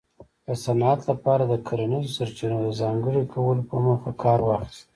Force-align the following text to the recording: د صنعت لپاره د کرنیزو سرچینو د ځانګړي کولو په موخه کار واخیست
د 0.47 0.49
صنعت 0.63 0.99
لپاره 1.11 1.43
د 1.47 1.53
کرنیزو 1.67 2.13
سرچینو 2.17 2.57
د 2.61 2.67
ځانګړي 2.81 3.23
کولو 3.33 3.61
په 3.69 3.75
موخه 3.85 4.11
کار 4.23 4.39
واخیست 4.43 4.87